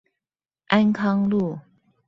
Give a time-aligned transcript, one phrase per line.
[0.65, 1.59] 安康路